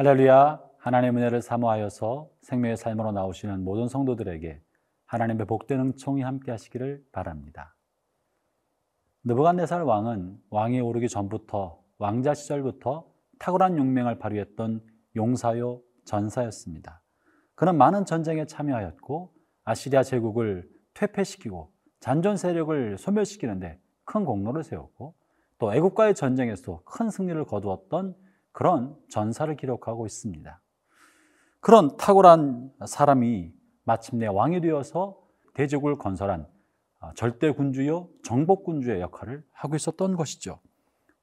할렐루야 0.00 0.62
하나님의 0.78 1.20
은혜를 1.20 1.42
사모하여서 1.42 2.30
생명의 2.40 2.78
삶으로 2.78 3.12
나오시는 3.12 3.62
모든 3.62 3.86
성도들에게 3.86 4.62
하나님의 5.04 5.46
복된 5.46 5.78
응총이 5.78 6.22
함께 6.22 6.52
하시기를 6.52 7.04
바랍니다. 7.12 7.76
느부갓네살 9.24 9.82
왕은 9.82 10.38
왕에 10.48 10.80
오르기 10.80 11.10
전부터 11.10 11.82
왕자 11.98 12.32
시절부터 12.32 13.12
탁월한 13.40 13.76
용맹을 13.76 14.18
발휘했던 14.18 14.80
용사요 15.16 15.82
전사였습니다. 16.06 17.02
그는 17.54 17.76
많은 17.76 18.06
전쟁에 18.06 18.46
참여하였고 18.46 19.34
아시리아 19.64 20.02
제국을 20.02 20.66
퇴폐시키고 20.94 21.74
잔존 21.98 22.38
세력을 22.38 22.96
소멸시키는데 22.96 23.78
큰 24.04 24.24
공로를 24.24 24.64
세웠고 24.64 25.14
또 25.58 25.74
애국과의 25.74 26.14
전쟁에서 26.14 26.80
큰 26.86 27.10
승리를 27.10 27.44
거두었던 27.44 28.29
그런 28.52 28.96
전사를 29.08 29.54
기록하고 29.56 30.06
있습니다. 30.06 30.60
그런 31.60 31.96
탁월한 31.96 32.72
사람이 32.86 33.52
마침내 33.84 34.26
왕이 34.26 34.60
되어서 34.60 35.18
대적을 35.54 35.98
건설한 35.98 36.46
아, 37.00 37.12
절대 37.14 37.50
군주요 37.50 38.08
정복 38.22 38.64
군주의 38.64 39.00
역할을 39.00 39.42
하고 39.52 39.76
있었던 39.76 40.16
것이죠. 40.16 40.60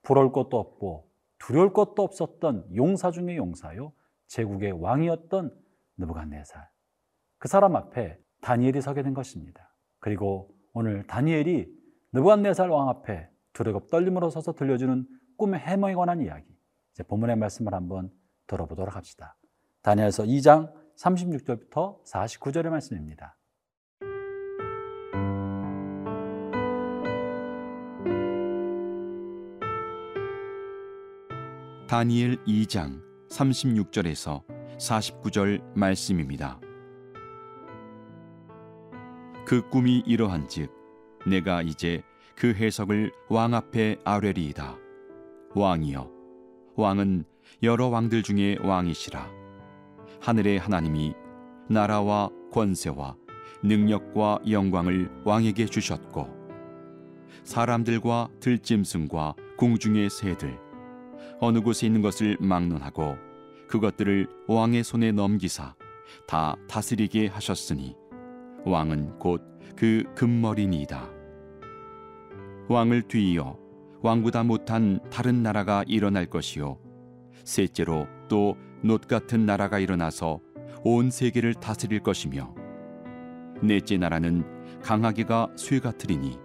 부러울 0.02 0.32
것도 0.32 0.58
없고 0.58 1.08
두려울 1.40 1.74
것도 1.74 2.02
없었던 2.02 2.76
용사 2.76 3.12
중의 3.12 3.38
용사요 3.38 3.94
제국의 4.28 4.72
왕이었던 4.72 5.56
느부갓네살. 5.98 6.68
그 7.38 7.48
사람 7.48 7.76
앞에 7.76 8.20
다니엘이 8.42 8.82
서게 8.82 9.04
된 9.04 9.14
것입니다. 9.14 9.74
그리고 10.00 10.50
오늘 10.74 11.06
다니엘이 11.06 11.68
느부갓네살 12.14 12.70
왕 12.70 12.90
앞에 12.90 13.30
두려고 13.54 13.88
떨림으로 13.88 14.30
서서 14.30 14.54
들려주는 14.54 15.08
꿈의 15.38 15.60
해몽에 15.60 15.96
관한 15.96 16.22
이야기. 16.22 16.57
이제 16.98 17.04
본문의 17.04 17.36
말씀을 17.36 17.76
한번 17.76 18.10
들어보도록 18.48 18.96
합시다. 18.96 19.38
다니엘서 19.84 20.24
2장 20.24 20.74
36절부터 20.98 22.04
49절의 22.04 22.70
말씀입니다. 22.70 23.38
다니엘 31.88 32.44
2장 32.46 33.04
36절에서 33.30 34.44
49절 34.80 35.62
말씀입니다. 35.76 36.60
그 39.46 39.70
꿈이 39.70 40.00
이러한즉 40.00 40.72
내가 41.28 41.62
이제 41.62 42.02
그 42.36 42.56
해석을 42.56 43.12
왕 43.30 43.54
앞에 43.54 43.98
아뢰리이다. 44.04 44.76
왕이여 45.54 46.17
왕은 46.78 47.26
여러 47.64 47.88
왕들 47.88 48.24
중에 48.24 48.58
왕이시라. 48.62 49.30
하늘의 50.22 50.60
하나님이 50.60 51.14
나라와 51.70 52.30
권세와 52.54 53.18
능력과 53.64 54.40
영광을 54.50 55.10
왕에게 55.26 55.66
주셨고 55.66 56.30
사람들과 57.44 58.30
들짐승과 58.40 59.36
공중의 59.58 60.10
새들 60.10 60.58
어느 61.42 61.60
곳에 61.60 61.88
있는 61.88 62.02
것을 62.02 62.38
막론하고 62.40 63.18
그것들을 63.68 64.28
왕의 64.48 64.86
손에 64.86 65.12
넘기사 65.12 65.76
다 66.26 66.56
다스리게 66.70 67.28
하셨으니 67.28 67.98
왕은 68.64 69.20
곧 69.20 69.58
그 69.78 70.04
금머리니이다. 70.16 71.08
왕을 72.68 73.04
뒤이어 73.04 73.58
왕보다 74.02 74.44
못한 74.44 75.00
다른 75.10 75.44
나라가 75.44 75.84
일어날 75.88 76.26
것이요. 76.26 76.80
셋째로 77.44 78.08
또 78.28 78.56
놋 78.84 79.08
같은 79.08 79.46
나라가 79.46 79.80
일어나서 79.80 80.40
온 80.84 81.10
세계를 81.10 81.56
다스릴 81.56 82.02
것이며 82.02 82.54
넷째 83.62 83.98
나라는 83.98 84.46
강하기가 84.84 85.50
쇠 85.56 85.80
같으리니 85.80 86.38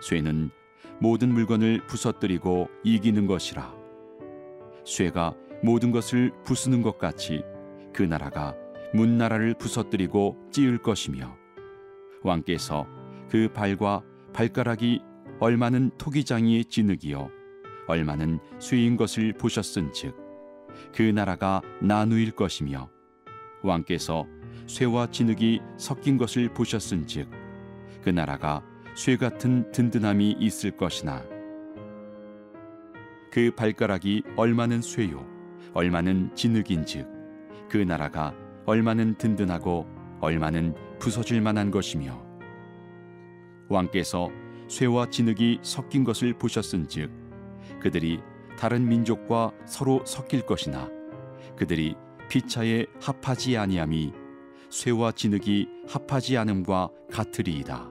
쇠는 0.00 0.50
모든 1.00 1.32
물건을 1.32 1.86
부서뜨리고 1.86 2.68
이기는 2.84 3.26
것이라. 3.26 3.74
쇠가 4.84 5.34
모든 5.62 5.90
것을 5.90 6.30
부수는 6.44 6.82
것 6.82 6.98
같이 6.98 7.42
그 7.92 8.02
나라가 8.02 8.54
문 8.92 9.18
나라를 9.18 9.54
부서뜨리고 9.54 10.36
찌을 10.52 10.78
것이며 10.78 11.36
왕께서 12.22 12.86
그 13.28 13.48
발과 13.52 14.02
발가락이 14.32 15.00
얼마는 15.44 15.90
토기장이의 15.98 16.64
진흙이요? 16.64 17.30
얼마는 17.86 18.38
쇠인 18.58 18.96
것을 18.96 19.34
보셨은즉 19.34 20.16
그 20.94 21.02
나라가 21.02 21.60
나누일 21.82 22.30
것이며? 22.30 22.88
왕께서 23.62 24.26
쇠와 24.66 25.10
진흙이 25.10 25.60
섞인 25.76 26.16
것을 26.16 26.48
보셨은즉 26.54 27.28
그 28.02 28.08
나라가 28.08 28.64
쇠 28.96 29.18
같은 29.18 29.70
든든함이 29.70 30.36
있을 30.40 30.70
것이나? 30.78 31.22
그 33.30 33.50
발가락이 33.54 34.22
얼마는 34.36 34.80
쇠요? 34.80 35.26
얼마는 35.74 36.34
진흙인즉 36.34 37.06
그 37.68 37.76
나라가 37.76 38.34
얼마는 38.64 39.18
든든하고 39.18 39.86
얼마는 40.22 40.74
부서질 40.98 41.42
만한 41.42 41.70
것이며? 41.70 42.24
왕께서 43.68 44.30
쇠와 44.68 45.10
진흙이 45.10 45.60
섞인 45.62 46.04
것을 46.04 46.34
보셨은즉 46.34 47.10
그들이 47.80 48.20
다른 48.58 48.88
민족과 48.88 49.52
서로 49.66 50.04
섞일 50.04 50.46
것이나 50.46 50.88
그들이 51.56 51.94
피차에 52.28 52.86
합하지 53.00 53.56
아니함이 53.56 54.12
쇠와 54.70 55.12
진흙이 55.12 55.68
합하지 55.86 56.36
않음과 56.36 56.88
같으리이다. 57.12 57.90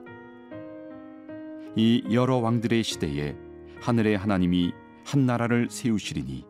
이 1.76 2.04
여러 2.12 2.36
왕들의 2.36 2.82
시대에 2.82 3.36
하늘의 3.80 4.16
하나님이 4.16 4.72
한 5.04 5.26
나라를 5.26 5.68
세우시리니 5.70 6.44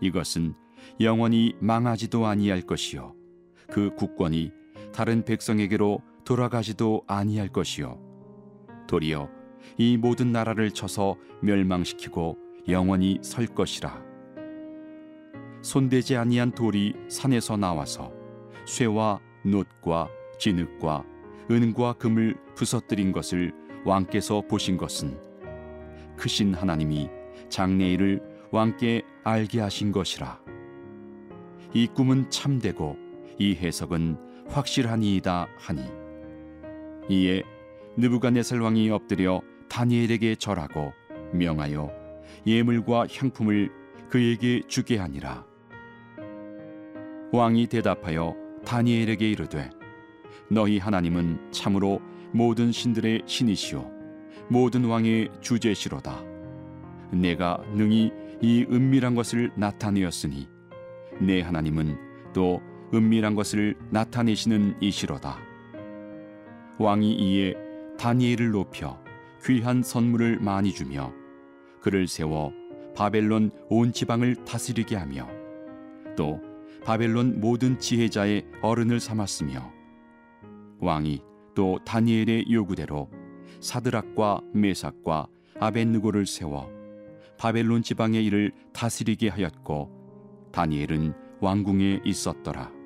이것은 0.00 0.54
영원히 1.00 1.54
망하지도 1.60 2.26
아니할 2.26 2.62
것이요 2.62 3.14
그 3.70 3.94
국권이 3.94 4.52
다른 4.92 5.24
백성에게로 5.24 6.00
돌아가지도 6.24 7.02
아니할 7.06 7.48
것이요 7.48 8.00
도리어 8.86 9.28
이 9.76 9.96
모든 9.96 10.32
나라를 10.32 10.70
쳐서 10.70 11.16
멸망시키고 11.40 12.38
영원히 12.68 13.18
설 13.22 13.46
것이라. 13.46 14.02
손대지 15.62 16.16
아니한 16.16 16.52
돌이 16.52 16.94
산에서 17.08 17.56
나와서 17.56 18.12
쇠와 18.66 19.20
놋과 19.44 20.08
진흙과 20.38 21.04
은과 21.50 21.94
금을 21.94 22.36
부서뜨린 22.54 23.12
것을 23.12 23.52
왕께서 23.84 24.42
보신 24.42 24.76
것은 24.76 25.18
크신 26.16 26.54
하나님이 26.54 27.08
장래일을 27.48 28.20
왕께 28.50 29.02
알게 29.24 29.60
하신 29.60 29.92
것이라. 29.92 30.40
이 31.72 31.86
꿈은 31.88 32.30
참되고 32.30 32.96
이 33.38 33.54
해석은 33.54 34.16
확실하니이다 34.48 35.48
하니 35.58 35.82
이에 37.08 37.42
느부갓네살 37.96 38.60
왕이 38.60 38.90
엎드려 38.90 39.42
다니엘에게 39.74 40.36
절하고 40.36 40.92
명하여 41.32 41.90
예물과 42.46 43.08
향품을 43.08 43.72
그에게 44.08 44.60
주게 44.68 44.98
하니라. 44.98 45.44
왕이 47.32 47.66
대답하여 47.66 48.36
다니엘에게 48.64 49.28
이르되 49.28 49.68
너희 50.48 50.78
하나님은 50.78 51.50
참으로 51.50 52.00
모든 52.32 52.70
신들의 52.70 53.22
신이시오. 53.26 53.90
모든 54.48 54.84
왕의 54.84 55.30
주제시로다. 55.40 56.22
내가 57.10 57.60
능히 57.74 58.12
이 58.40 58.64
은밀한 58.70 59.16
것을 59.16 59.50
나타내었으니 59.56 60.48
내 61.20 61.40
하나님은 61.40 62.32
또 62.32 62.62
은밀한 62.92 63.34
것을 63.34 63.74
나타내시는 63.90 64.76
이시로다. 64.80 65.36
왕이 66.78 67.14
이에 67.14 67.54
다니엘을 67.98 68.52
높여 68.52 69.03
귀한 69.44 69.82
선물을 69.82 70.40
많이 70.40 70.72
주며 70.72 71.12
그를 71.80 72.06
세워 72.06 72.52
바벨론 72.96 73.50
온 73.68 73.92
지방을 73.92 74.44
다스리게 74.44 74.96
하며 74.96 75.28
또 76.16 76.40
바벨론 76.84 77.40
모든 77.40 77.78
지혜자의 77.78 78.46
어른을 78.62 79.00
삼았으며 79.00 79.70
왕이 80.80 81.22
또 81.54 81.78
다니엘의 81.84 82.46
요구대로 82.50 83.10
사드락과 83.60 84.40
메삭과 84.52 85.26
아벤느고를 85.60 86.26
세워 86.26 86.70
바벨론 87.38 87.82
지방의 87.82 88.24
일을 88.24 88.52
다스리게 88.72 89.28
하였고 89.28 90.50
다니엘은 90.52 91.14
왕궁에 91.40 92.00
있었더라. 92.04 92.83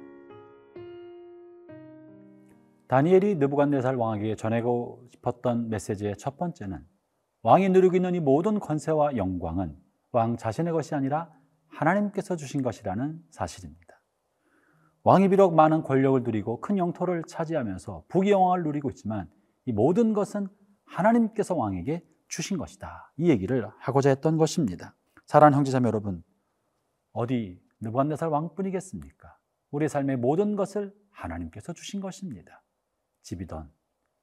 다니엘이 2.89 3.37
느부갓네살 3.37 3.97
왕에게 3.97 4.35
전하고 4.35 5.07
싶었던 5.11 5.69
메시지의 5.69 6.17
첫 6.17 6.39
번째는 6.39 6.85
왕이 7.43 7.69
누리고 7.69 7.97
있는 7.97 8.15
이 8.15 8.21
모든 8.21 8.59
권세와 8.59 9.17
영광은 9.17 9.77
왕 10.13 10.37
자신의 10.37 10.73
것이 10.73 10.95
아니라 10.95 11.31
하나님께서 11.69 12.37
주신 12.37 12.63
것이라는 12.63 13.23
사실입니다. 13.31 14.01
왕이 15.05 15.29
비록 15.29 15.55
많은 15.55 15.83
권력을 15.83 16.23
누리고 16.23 16.61
큰 16.61 16.79
영토를 16.79 17.25
차지하면서 17.29 18.05
부귀 18.09 18.31
영화를 18.31 18.65
누리고 18.65 18.91
있지만 18.91 19.31
이 19.67 19.73
모든 19.73 20.15
것은 20.15 20.49
하나님께서 20.87 21.55
왕에게 21.55 22.03
주신 22.29 22.57
것이다. 22.57 23.13
이 23.19 23.29
얘기를 23.29 23.69
하고자 23.79 24.09
했던 24.09 24.39
것입니다. 24.39 24.95
사랑하는 25.27 25.59
형제자매 25.59 25.87
여러분, 25.87 26.23
어디 27.13 27.61
느부갓네살 27.81 28.29
왕뿐이겠습니까? 28.31 29.37
우리 29.71 29.89
삶의 29.89 30.17
모든 30.17 30.57
것을 30.57 30.95
하나님께서 31.11 31.75
주신 31.75 32.01
것입니다. 32.01 32.63
집이든 33.29 33.69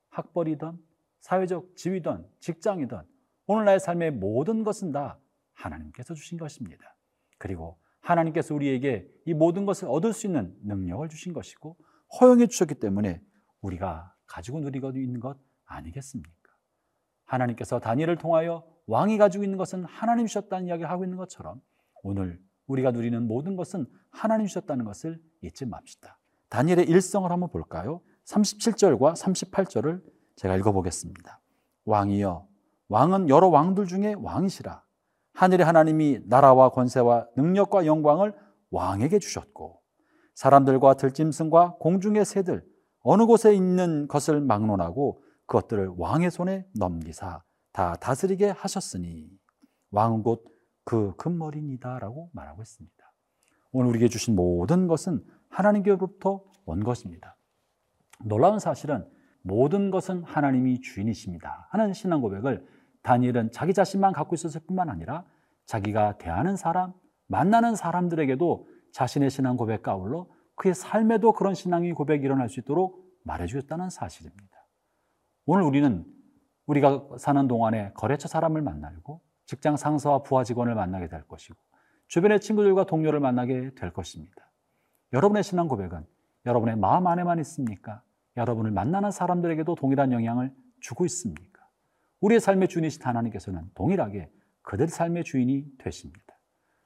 학벌이든 0.10 0.80
사회적 1.19 1.75
지위든 1.75 2.28
직장이든 2.40 3.02
오늘날의 3.48 3.80
삶의 3.80 4.12
모든 4.12 4.63
것은 4.63 4.92
다 4.92 5.19
하나님께서 5.54 6.13
주신 6.13 6.38
것입니다. 6.38 6.96
그리고 7.38 7.80
하나님께서 8.00 8.56
우리에게 8.56 9.07
이 9.25 9.34
모든 9.34 9.66
것을 9.66 9.88
얻을 9.90 10.13
수 10.13 10.28
있는 10.28 10.56
능력을 10.63 11.07
주신 11.10 11.34
것이고 11.34 11.78
허용해 12.19 12.48
주셨기 12.48 12.75
때문에 12.75 13.22
우리가 13.62 14.16
가지고 14.25 14.60
누리고 14.60 14.92
있는 14.92 15.19
것 15.19 15.38
아니겠습니까? 15.66 16.34
하나님께서 17.25 17.80
다니엘을 17.80 18.18
통하여 18.18 18.66
왕이 18.88 19.18
가지고 19.18 19.44
있는 19.44 19.57
것은 19.57 19.86
하나님 19.86 20.28
주셨다는 20.28 20.68
이야기를 20.68 20.90
하고 20.90 21.04
있는 21.04 21.18
것처럼 21.18 21.62
오늘 22.04 22.40
우리가 22.68 22.92
누리는 22.92 23.28
모든 23.28 23.56
것은 23.56 23.86
하나님 24.10 24.48
주셨다는 24.48 24.86
것을 24.86 25.22
잊지 25.42 25.66
맙시다. 25.66 26.19
다니엘의 26.50 26.86
일성을 26.88 27.30
한번 27.31 27.50
볼까요? 27.50 28.02
37절과 28.25 29.16
38절을 29.16 30.01
제가 30.36 30.56
읽어보겠습니다. 30.57 31.39
왕이여, 31.86 32.48
왕은 32.89 33.30
여러 33.30 33.48
왕들 33.48 33.86
중에 33.86 34.16
왕이시라. 34.18 34.83
하늘의 35.33 35.66
하나님이 35.66 36.22
나라와 36.25 36.69
권세와 36.69 37.27
능력과 37.36 37.86
영광을 37.86 38.33
왕에게 38.72 39.19
주셨고, 39.19 39.81
사람들과 40.33 40.95
들짐승과 40.95 41.77
공중의 41.80 42.25
새들, 42.25 42.66
어느 43.01 43.25
곳에 43.25 43.56
있는 43.56 44.07
것을 44.07 44.42
막론하고 44.42 45.24
그것들을 45.45 45.94
왕의 45.98 46.31
손에 46.31 46.66
넘기사 46.75 47.44
다 47.71 47.95
다스리게 47.95 48.50
하셨으니 48.50 49.30
왕은 49.92 50.24
곧 50.24 50.56
그 50.86 51.16
금머리니다 51.18 52.00
라고 52.00 52.30
말하고 52.31 52.62
있습니다. 52.62 52.95
오늘 53.71 53.89
우리에게 53.89 54.07
주신 54.07 54.36
모든 54.36 54.88
것은 54.88 55.25
하나님께로부터 55.50 56.44
온 56.66 56.83
것입니다. 56.83 57.36
놀라운 58.23 58.59
사실은 58.59 59.06
모든 59.41 59.91
것은 59.91 60.23
하나님이 60.23 60.81
주인이십니다. 60.81 61.67
하는 61.69 61.94
신앙 61.94 62.21
고백을 62.21 62.65
다니엘은 63.03 63.51
자기 63.51 63.73
자신만 63.73 64.13
갖고 64.13 64.35
있었을 64.35 64.62
뿐만 64.65 64.89
아니라 64.89 65.23
자기가 65.65 66.17
대하는 66.17 66.56
사람, 66.56 66.94
만나는 67.27 67.75
사람들에게도 67.75 68.67
자신의 68.91 69.29
신앙 69.29 69.57
고백과 69.57 69.91
아울러 69.91 70.27
그의 70.56 70.73
삶에도 70.73 71.33
그런 71.33 71.53
신앙의 71.53 71.94
고백이 71.94 72.23
일어날 72.23 72.50
수 72.50 72.59
있도록 72.59 73.06
말해주셨다는 73.23 73.89
사실입니다. 73.89 74.68
오늘 75.45 75.63
우리는 75.63 76.06
우리가 76.65 77.07
사는 77.19 77.47
동안에 77.47 77.91
거래처 77.94 78.27
사람을 78.27 78.61
만나고 78.61 79.21
직장 79.45 79.77
상사와 79.77 80.23
부하 80.23 80.44
직원을 80.44 80.73
만나게 80.73 81.07
될 81.07 81.27
것이고 81.27 81.56
주변의 82.07 82.39
친구들과 82.39 82.85
동료를 82.85 83.19
만나게 83.19 83.75
될 83.75 83.91
것입니다. 83.91 84.51
여러분의 85.13 85.44
신앙 85.44 85.68
고백은 85.68 86.06
여러분의 86.45 86.77
마음 86.77 87.07
안에만 87.07 87.39
있습니까? 87.39 88.01
여러분을 88.37 88.71
만나는 88.71 89.11
사람들에게도 89.11 89.75
동일한 89.75 90.11
영향을 90.11 90.51
주고 90.79 91.05
있습니까? 91.05 91.67
우리의 92.21 92.39
삶의 92.39 92.67
주인이신 92.67 93.03
하나님께서는 93.03 93.69
동일하게 93.75 94.29
그들 94.61 94.87
삶의 94.87 95.23
주인이 95.23 95.77
되십니다. 95.77 96.39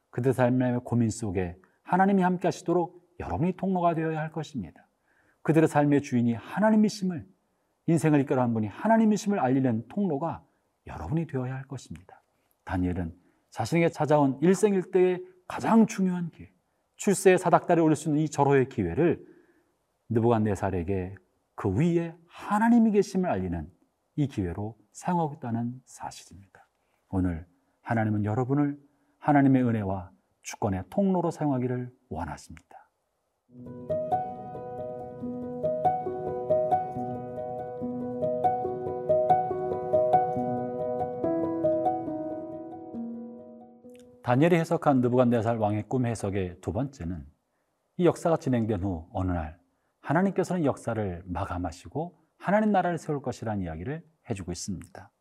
그들 0.09 0.33
삶의 0.33 0.81
고민 0.83 1.09
속에 1.09 1.57
하나님이 1.83 2.21
함께 2.21 2.47
하시도록 2.47 2.99
여러분이 3.19 3.53
통로가 3.53 3.95
되어야 3.95 4.19
할 4.19 4.31
것입니다. 4.31 4.87
그들의 5.41 5.67
삶의 5.67 6.01
주인이 6.01 6.33
하나님이심을 6.33 7.25
인생을 7.87 8.19
이끌어가는 8.21 8.53
분이 8.53 8.67
하나님이심을 8.67 9.39
알리는 9.39 9.87
통로가 9.87 10.43
여러분이 10.85 11.27
되어야 11.27 11.55
할 11.55 11.63
것입니다. 11.63 12.21
다니엘은 12.65 13.13
자신에게 13.49 13.89
찾아온 13.89 14.37
일생일대의 14.41 15.23
가장 15.47 15.87
중요한 15.87 16.29
기회, 16.29 16.51
출세의 16.97 17.39
사닥다리 17.39 17.81
올릴 17.81 17.95
수 17.95 18.09
있는 18.09 18.21
이 18.21 18.29
절호의 18.29 18.69
기회를 18.69 19.25
느부갓네살에게 20.09 21.15
그 21.59 21.67
위에 21.77 22.15
하나님이 22.25 22.91
계심을 22.91 23.29
알리는 23.29 23.69
이 24.15 24.27
기회로 24.29 24.77
사용하고 24.93 25.33
있다는 25.33 25.81
사실입니다. 25.83 26.65
오늘 27.09 27.45
하나님은 27.81 28.23
여러분을 28.23 28.79
하나님의 29.17 29.63
은혜와 29.63 30.09
주권의 30.41 30.85
통로로 30.89 31.31
사용하기를 31.31 31.93
원하십니다. 32.07 32.89
다니엘이 44.23 44.55
해석한 44.55 45.01
느부갓네살 45.01 45.57
왕의 45.57 45.89
꿈 45.89 46.05
해석의 46.05 46.61
두 46.61 46.71
번째는 46.71 47.25
이 47.97 48.05
역사가 48.05 48.37
진행된 48.37 48.81
후 48.81 49.09
어느 49.11 49.33
날 49.33 49.59
하나님께서는 50.09 50.65
역사를 50.65 51.23
마감하시고 51.27 52.17
하나님 52.39 52.71
나라를 52.71 52.97
세울 52.97 53.21
것이라는 53.21 53.63
이야기를 53.63 54.03
해주고 54.29 54.51
있습니다. 54.51 55.11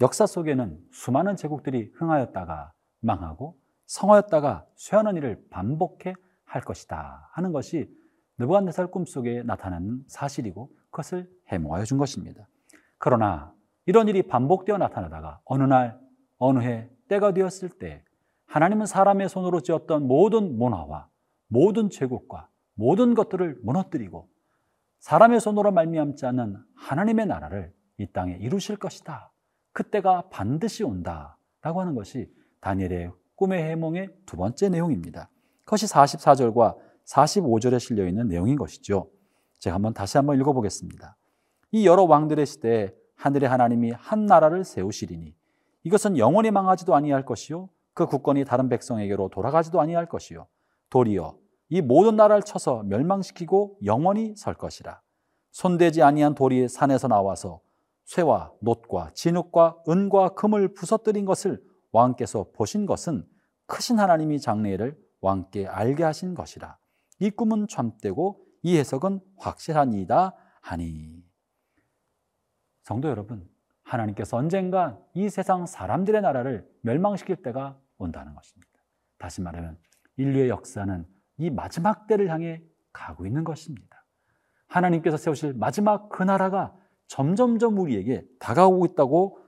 역사 0.00 0.26
속에는 0.26 0.78
수많은 0.92 1.34
제국들이 1.34 1.90
흥하였다가 1.94 2.72
망하고 3.00 3.58
성하였다가 3.86 4.64
쇠하는 4.76 5.16
일을 5.16 5.44
반복해 5.50 6.14
할 6.44 6.62
것이다 6.62 7.30
하는 7.32 7.50
것이 7.52 7.90
느부갓네살 8.38 8.92
꿈속에 8.92 9.42
나타나는 9.42 10.04
사실이고 10.06 10.70
그것을 10.90 11.28
해몽하여 11.48 11.84
준 11.84 11.98
것입니다. 11.98 12.46
그러나 12.98 13.52
이런 13.86 14.06
일이 14.06 14.22
반복되어 14.22 14.78
나타나다가 14.78 15.40
어느 15.44 15.64
날 15.64 15.98
어느 16.38 16.60
해 16.60 16.88
때가 17.08 17.32
되었을 17.32 17.70
때 17.70 18.04
하나님은 18.46 18.86
사람의 18.86 19.28
손으로 19.28 19.62
지었던 19.62 20.06
모든 20.06 20.56
문화와 20.58 21.08
모든 21.48 21.90
제국과 21.90 22.48
모든 22.74 23.14
것들을 23.14 23.60
무너뜨리고 23.62 24.28
사람의 25.00 25.40
손으로 25.40 25.72
말미암지 25.72 26.26
않는 26.26 26.56
하나님의 26.76 27.26
나라를 27.26 27.72
이 27.98 28.06
땅에 28.06 28.36
이루실 28.40 28.76
것이다. 28.76 29.32
그때가 29.72 30.28
반드시 30.30 30.84
온다라고 30.84 31.80
하는 31.80 31.94
것이 31.94 32.30
다니엘의 32.60 33.10
꿈의 33.34 33.62
해몽의 33.62 34.10
두 34.26 34.36
번째 34.36 34.68
내용입니다. 34.68 35.28
그것이 35.64 35.86
44절과 35.86 36.76
45절에 37.06 37.80
실려 37.80 38.06
있는 38.06 38.28
내용인 38.28 38.56
것이죠. 38.56 39.10
제가 39.58 39.74
한번 39.74 39.94
다시 39.94 40.16
한번 40.16 40.38
읽어 40.38 40.52
보겠습니다. 40.52 41.16
이 41.72 41.86
여러 41.86 42.04
왕들의 42.04 42.44
시대에 42.46 42.94
하늘의 43.16 43.48
하나님이 43.48 43.92
한 43.92 44.26
나라를 44.26 44.64
세우시리니 44.64 45.34
이것은 45.84 46.18
영원히 46.18 46.50
망하지도 46.50 46.94
아니할 46.94 47.24
것이요 47.24 47.68
그 47.94 48.06
국권이 48.06 48.44
다른 48.44 48.68
백성에게로 48.68 49.28
돌아가지도 49.30 49.80
아니할 49.80 50.06
것이요 50.06 50.46
도리어 50.90 51.36
이 51.72 51.80
모든 51.80 52.16
나라를 52.16 52.42
쳐서 52.42 52.82
멸망시키고 52.82 53.78
영원히 53.86 54.36
설 54.36 54.52
것이라. 54.52 55.00
손대지 55.52 56.02
아니한 56.02 56.34
돌이 56.34 56.68
산에서 56.68 57.08
나와서 57.08 57.62
쇠와 58.04 58.52
놋과 58.60 59.10
진흙과 59.14 59.84
은과 59.88 60.34
금을 60.34 60.74
부서뜨린 60.74 61.24
것을 61.24 61.64
왕께서 61.90 62.50
보신 62.52 62.84
것은 62.84 63.26
크신 63.64 63.98
하나님이 63.98 64.38
장래를 64.38 64.98
왕께 65.22 65.66
알게 65.66 66.04
하신 66.04 66.34
것이라. 66.34 66.76
이 67.20 67.30
꿈은 67.30 67.68
참되고 67.68 68.44
이 68.64 68.76
해석은 68.76 69.20
확실하니이다. 69.38 70.36
하니. 70.60 71.24
성도 72.82 73.08
여러분 73.08 73.48
하나님께서 73.84 74.36
언젠가 74.36 74.98
이 75.14 75.30
세상 75.30 75.64
사람들의 75.64 76.20
나라를 76.20 76.70
멸망시킬 76.82 77.36
때가 77.36 77.80
온다는 77.96 78.34
것입니다. 78.34 78.68
다시 79.16 79.40
말하면 79.40 79.78
인류의 80.18 80.50
역사는 80.50 81.11
이 81.38 81.50
마지막 81.50 82.06
때를 82.06 82.30
향해 82.30 82.62
가고 82.92 83.26
있는 83.26 83.44
것입니다. 83.44 84.04
하나님께서 84.66 85.16
세우실 85.16 85.54
마지막 85.54 86.08
그 86.08 86.22
나라가 86.22 86.74
점점점 87.06 87.78
우리에게 87.78 88.24
다가오고 88.38 88.86
있다고 88.86 89.38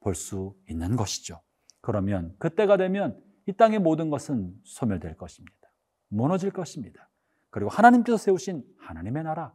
볼 0.00 0.14
수 0.14 0.54
있는 0.68 0.96
것이죠. 0.96 1.40
그러면 1.80 2.34
그때가 2.38 2.76
되면 2.76 3.22
이 3.46 3.52
땅의 3.52 3.78
모든 3.78 4.10
것은 4.10 4.52
소멸될 4.64 5.16
것입니다. 5.16 5.56
무너질 6.08 6.50
것입니다. 6.50 7.08
그리고 7.50 7.70
하나님께서 7.70 8.16
세우신 8.16 8.64
하나님의 8.78 9.22
나라, 9.24 9.54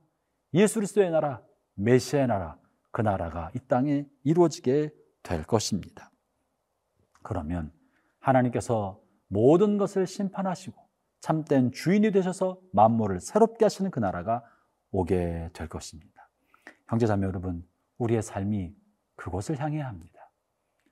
예수 0.53 0.75
그리스도의 0.75 1.11
나라, 1.11 1.41
메시아의 1.75 2.27
나라, 2.27 2.57
그 2.91 3.01
나라가 3.01 3.51
이 3.55 3.59
땅에 3.67 4.07
이루어지게 4.23 4.93
될 5.23 5.43
것입니다. 5.43 6.11
그러면 7.21 7.71
하나님께서 8.19 9.01
모든 9.27 9.77
것을 9.77 10.07
심판하시고 10.07 10.86
참된 11.27 11.73
주인이 11.73 12.11
되셔서 12.11 12.57
만물을 12.71 13.19
새롭게 13.19 13.65
하시는 13.65 13.91
그 13.91 13.99
나라가 13.99 14.45
오게 14.91 15.49
될 15.51 15.67
것입니다. 15.67 16.29
형제자매 16.87 17.27
여러분, 17.27 17.67
우리의 17.97 18.21
삶이 18.21 18.73
그곳을 19.17 19.59
향해야 19.59 19.89
합니다. 19.89 20.31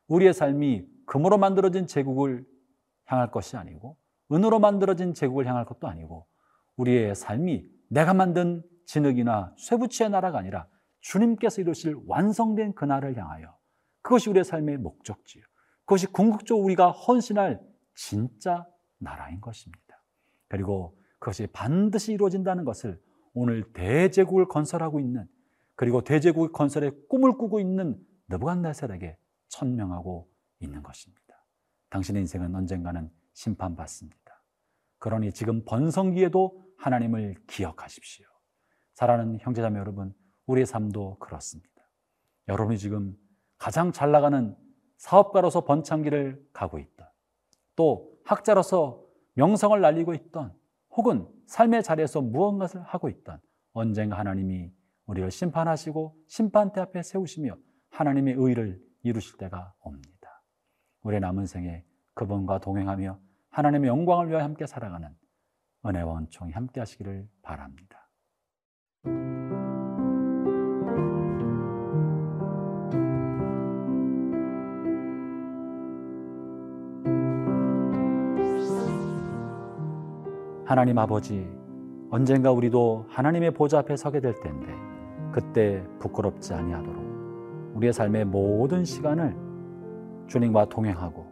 우리의 0.09 0.33
삶이 0.33 0.87
금으로 1.05 1.37
만들어진 1.37 1.87
제국을 1.87 2.45
향할 3.05 3.31
것이 3.31 3.55
아니고 3.55 3.95
은으로 4.29 4.59
만들어진 4.59 5.13
제국을 5.13 5.47
향할 5.47 5.63
것도 5.63 5.87
아니고 5.87 6.27
우리의 6.75 7.15
삶이 7.15 7.65
내가 7.87 8.13
만든 8.13 8.61
진흙이나 8.87 9.53
쇠붙이의 9.57 10.09
나라가 10.09 10.39
아니라 10.39 10.67
주님께서 10.99 11.61
이루실 11.61 11.95
완성된 12.07 12.75
그 12.75 12.83
나라를 12.83 13.15
향하여 13.15 13.55
그것이 14.01 14.29
우리의 14.29 14.43
삶의 14.43 14.79
목적지요. 14.79 15.43
그것이 15.85 16.07
궁극적으로 16.07 16.65
우리가 16.65 16.91
헌신할 16.91 17.61
진짜 17.93 18.67
나라인 18.97 19.39
것입니다. 19.39 19.84
그리고 20.55 20.97
그것이 21.19 21.47
반드시 21.47 22.13
이루어진다는 22.13 22.63
것을 22.63 22.97
오늘 23.33 23.73
대제국을 23.73 24.47
건설하고 24.47 25.01
있는 25.01 25.27
그리고 25.75 26.01
대제국 26.01 26.53
건설의 26.53 26.93
꿈을 27.09 27.33
꾸고 27.33 27.59
있는 27.59 27.99
느부갓네살에게 28.29 29.17
천명하고 29.49 30.29
있는 30.59 30.81
것입니다. 30.81 31.21
당신의 31.89 32.21
인생은 32.21 32.55
언젠가는 32.55 33.11
심판받습니다. 33.33 34.43
그러니 34.97 35.33
지금 35.33 35.65
번성기에도 35.65 36.65
하나님을 36.77 37.35
기억하십시오. 37.47 38.25
사랑하는 38.93 39.39
형제자매 39.41 39.77
여러분, 39.77 40.15
우리의 40.45 40.65
삶도 40.65 41.17
그렇습니다. 41.19 41.69
여러분이 42.47 42.77
지금 42.77 43.17
가장 43.57 43.91
잘 43.91 44.11
나가는 44.11 44.55
사업가로서 44.95 45.65
번창기를 45.65 46.47
가고 46.53 46.79
있다. 46.79 47.11
또 47.75 48.17
학자로서 48.23 49.04
명성을 49.35 49.79
날리고 49.79 50.13
있던 50.13 50.53
혹은 50.91 51.27
삶의 51.47 51.83
자리에서 51.83 52.21
무언가를 52.21 52.81
하고 52.83 53.09
있던 53.09 53.39
언젠가 53.73 54.17
하나님이 54.17 54.71
우리를 55.05 55.29
심판하시고 55.29 56.15
심판대 56.27 56.81
앞에 56.81 57.03
세우시며 57.03 57.57
하나님의 57.91 58.35
의를 58.37 58.81
이루실 59.03 59.37
때가 59.37 59.73
옵니다. 59.81 60.43
우리의 61.01 61.21
남은 61.21 61.45
생에 61.45 61.85
그분과 62.13 62.59
동행하며 62.59 63.19
하나님의 63.49 63.89
영광을 63.89 64.29
위하여 64.29 64.43
함께 64.43 64.65
살아가는 64.65 65.09
은혜와 65.85 66.13
원총이 66.13 66.51
함께 66.53 66.79
하시기를 66.79 67.29
바랍니다. 67.41 68.09
하나님 80.65 80.97
아버지, 80.97 81.47
언젠가 82.09 82.51
우리도 82.51 83.05
하나님의 83.07 83.51
보좌 83.51 83.79
앞에 83.79 83.95
서게 83.95 84.19
될 84.19 84.33
텐데 84.39 84.73
그때 85.31 85.83
부끄럽지 85.99 86.55
아니하도록 86.55 87.75
우리의 87.75 87.93
삶의 87.93 88.25
모든 88.25 88.83
시간을 88.83 89.35
주님과 90.27 90.69
동행하고 90.69 91.27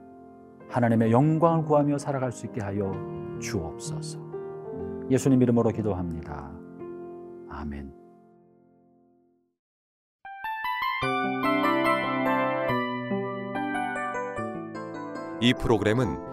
하나님의 0.70 1.12
영광을 1.12 1.66
구하며 1.66 1.98
살아갈 1.98 2.32
수 2.32 2.46
있게 2.46 2.62
하여 2.62 2.94
주옵소서. 3.40 4.20
예수님 5.10 5.42
이름으로 5.42 5.72
기도합니다. 5.72 6.52
아멘. 7.50 7.92
이 15.42 15.54
프로그램은 15.56 16.33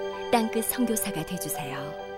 땅끝 0.31 0.65
선교사가 0.65 1.25
되주세요. 1.25 2.10